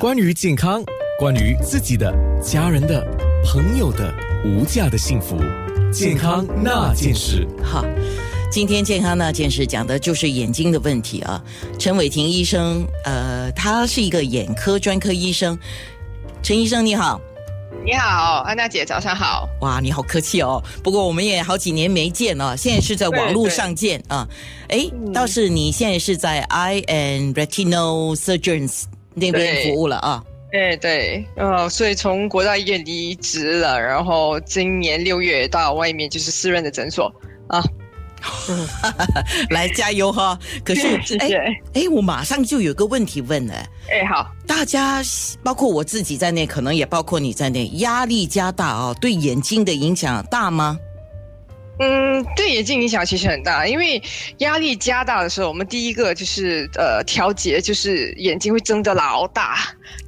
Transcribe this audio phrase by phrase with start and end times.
[0.00, 0.82] 关于健康，
[1.18, 2.10] 关于自己的、
[2.42, 3.06] 家人的、
[3.44, 4.10] 朋友的
[4.46, 5.36] 无价的幸福，
[5.92, 7.46] 健康那件事。
[7.62, 7.84] 好，
[8.50, 11.44] 今天健康那件事讲的就是眼睛的问题啊。
[11.78, 15.58] 陈伟霆医生，呃，他是一个眼科专科医生。
[16.42, 17.20] 陈医生你好，
[17.84, 19.46] 你好，安娜姐，早上好。
[19.60, 20.64] 哇，你好客气哦。
[20.82, 24.26] 不过我们也好几年没见了，现在是在网络上见啊。
[24.68, 30.22] 哎，倒是你现在是在 Eye and Retinal Surgeons 那边服务了啊。
[30.52, 37.12] 对对，呃，所以从国大医院离职了，然后今年六月到外面就是私人的诊所
[37.48, 37.62] 啊。
[39.48, 40.38] 来加油哈！
[40.62, 40.86] 可是
[41.20, 41.30] 哎
[41.72, 43.54] 哎，我马上就有个问题问了。
[43.90, 45.00] 哎，好，大家
[45.42, 50.78] 包括我自己在内，可能也包括你在内，压力加大啊，对眼睛的影响大吗？
[51.82, 54.02] 嗯，对眼睛影响其实很大，因为
[54.38, 59.56] 压力加大的时候，我们第一个就是呃调节，就是眼睛会睁得老大，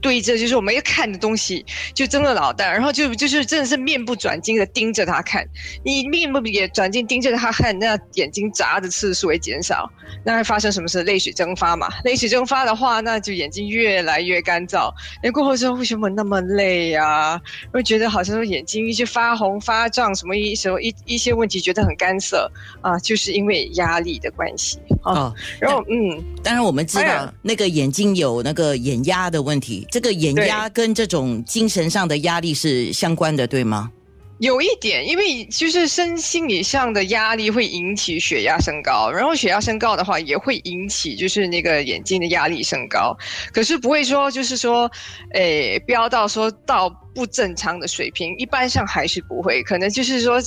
[0.03, 5.47] 对着就是我们要看的东西就睁得老大，然后就就是真的是面不转睛的盯着它看，
[5.83, 9.91] 你面不也转睛盯着它看，那眼睛眨的次数会减少，
[10.27, 11.03] 那会发生什么事？
[11.05, 17.41] 泪水蒸发嘛，泪水蒸发的话，那就眼睛越来越干燥，那过后之后为什么那么累呀？
[17.73, 21.62] 会觉得好像说眼睛一些发红发胀，什么一什么一一些问题。
[21.63, 22.51] 觉得很干涩
[22.83, 25.33] 啊，就是因为压力的关系啊。
[25.59, 33.91] 然后，嗯，当然我们知道那个眼睛有那个眼压的问题，这个眼压跟这种精神上的压力是相关的，对吗？
[34.39, 43.17] 有一点，因为就是身心理上的压力会引起血压升高，然后血压升高的话也会引起就是那个眼睛的压力升高，
[43.53, 44.91] 可是不会说就是说，
[45.35, 50.41] 诶，飙到说到不正常的水平，一般上还是不会，可能就是说。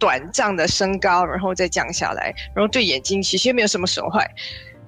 [0.00, 4.28] 短暂的升高，然后再降下来，然后对眼睛其实没有什么损坏，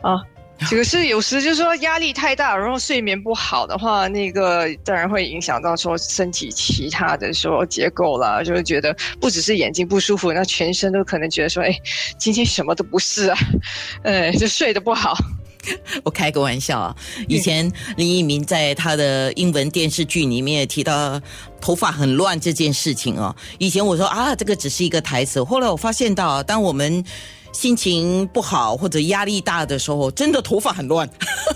[0.00, 0.20] 啊，
[0.68, 11.72] 可是有时就是说压力太大，然后睡眠不好的话，那个当然会影响到说身体其他的说结构啦，就会觉得不只是眼睛不舒服，那全身都可能觉得说，哎，
[12.18, 13.38] 今天什么都不是啊，
[14.02, 15.14] 呃，就睡得不好。
[16.04, 16.96] 我开个玩笑啊！
[17.28, 21.20] 以前林一鸣在他的英文电视剧里面提到
[21.60, 23.34] 头发很乱这件事情哦。
[23.58, 25.42] 以前我说啊，这个只是一个台词。
[25.42, 27.04] 后来我发现到，当我们
[27.52, 31.08] 心情不好或者压力大的时候，真的头发很乱。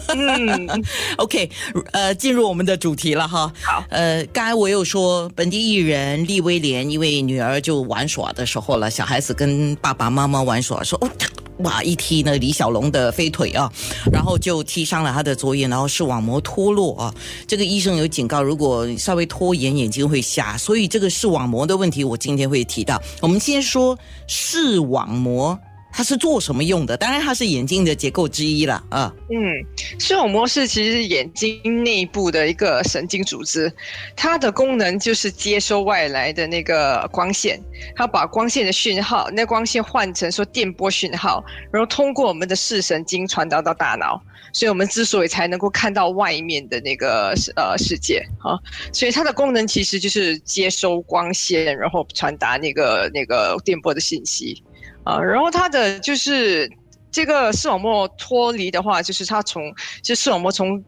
[0.09, 0.85] 嗯，
[1.17, 1.51] OK，
[1.93, 3.53] 呃，进入我们的主题了哈。
[3.63, 11.11] 好，呃，刚才我有说本地艺人利威廉，因为女儿就玩耍的时候了，小孩子跟爸爸妈妈玩耍，说哦。
[11.59, 11.83] 哇！
[11.83, 13.73] 一踢呢李小龙的飞腿啊，
[14.13, 17.15] 然后就踢伤了他的左眼，然后视网膜脱落啊。
[17.47, 20.57] 这个医生有警告，如果稍微拖延，眼睛会瞎。
[20.59, 23.01] 所以这个视网膜的问题，我今天会提到。
[23.21, 25.59] 我们先说视网膜。
[25.97, 26.95] 它是做什么用的？
[26.95, 29.11] 当然，它是眼睛的结构之一了啊。
[29.31, 29.65] 嗯，
[29.99, 33.73] 视网膜是其实眼睛内部的一个神经组织，
[34.15, 37.59] 它的功能就是接收外来的那个光线，
[37.95, 41.43] 它把光线的讯号，那光线换成说电波讯号，
[41.73, 48.53] 然后通过我们的视神经传导到大脑，所以我们之所以才能够看到外面的那个呃世界啊，
[48.93, 54.63] 所以它的功能其实就是接收光线，然后传达那个那个电波的信息。
[55.07, 56.69] 啊，然后它的就是
[57.13, 59.63] 这个视网膜脱离的话，就是它从
[60.03, 60.83] 就视网膜从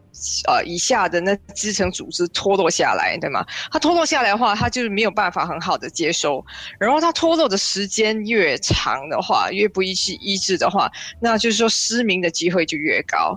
[0.48, 3.46] 呃以下的那支层组织脱落下来，对吗？
[3.70, 6.44] 它脱落下来的话，它就是没有办法很好的接收，
[6.80, 10.90] 然后它脱落的时间越长的话，越不易去医治的话，
[11.20, 13.32] 那就是说失明的机会就越高。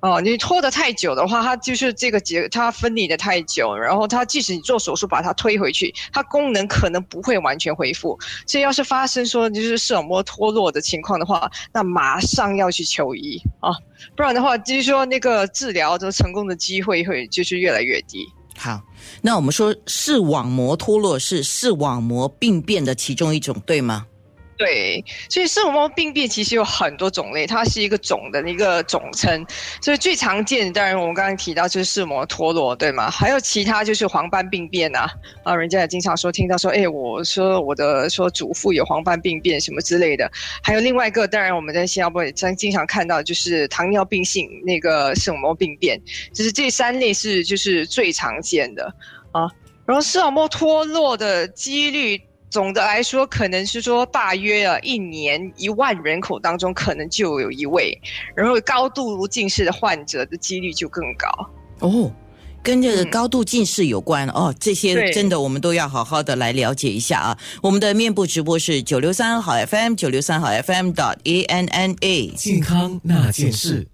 [0.00, 8.16] 哦，你拖得太久的话，它就是这个结，它分离的太久，然后它即使你做手术把它推回去，它功能可能不会完全恢复。
[8.46, 13.70] 所以要是发生说就是视网膜脱落的情况的话，那马上要去求医啊，
[14.14, 18.26] 不然的话就是说那个治疗的成功的机会会就是越来越低。
[18.58, 18.80] 好，
[19.22, 24.06] 那我们说视网膜脱落是视网膜病变的其中一种，对吗？
[24.56, 29.46] 对，所以视网膜病变其实有很多种类，它是一个总的一个总称。
[29.82, 33.10] 所以最常见，当然我们刚刚提到就是视网膜脱落，对吗？
[33.10, 35.06] 还有其他就是黄斑病变呐，
[35.44, 40.30] 啊，人家也经常说听到说，哎，我说我的说祖父有黄斑病变什么之类的。
[40.62, 46.00] 还有另外一个，当然我们在新加坡也常经常看到，就是糖尿病性那个视网膜病变，
[46.32, 48.86] 就是这三类是就是最常见的
[49.32, 49.50] 啊。
[49.84, 52.18] 然后视网膜脱落的几率。
[52.56, 58.00] 总的来说，可能是说大约啊，一年一万人口当中可能就有一位，
[58.34, 61.28] 然后高度近视的患者的几率就更高
[61.80, 62.10] 哦，
[62.62, 64.54] 跟这个高度近视有关哦。
[64.58, 67.38] 这些真的我们都要好好的来了解一下啊。
[67.62, 73.86] 我们的面部直播是九六三好 FM 九六三好 FM dot A N N A 健康那件事。